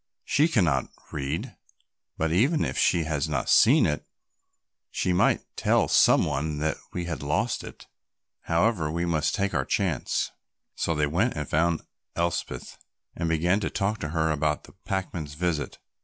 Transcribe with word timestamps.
She 0.25 0.47
cannot 0.47 0.89
read, 1.11 1.57
but 2.17 2.31
even 2.31 2.65
if 2.65 2.75
she 2.75 3.03
has 3.03 3.29
not 3.29 3.51
seen 3.51 3.85
it, 3.85 4.03
she 4.89 5.13
might 5.13 5.41
tell 5.55 5.87
some 5.87 6.25
one 6.25 6.57
that 6.57 6.77
we 6.91 7.05
had 7.05 7.21
lost 7.21 7.63
it. 7.63 7.85
However, 8.45 8.89
we 8.89 9.05
must 9.05 9.35
take 9.35 9.53
our 9.53 9.63
chance." 9.63 10.31
So 10.73 10.95
they 10.95 11.05
went 11.05 11.35
and 11.35 11.47
found 11.47 11.81
Elspeth 12.15 12.79
and 13.15 13.29
began 13.29 13.59
to 13.59 13.69
talk 13.69 13.99
to 13.99 14.09
her 14.09 14.31
about 14.31 14.63
the 14.63 14.73
packman's 14.85 15.35
visit. 15.35 15.77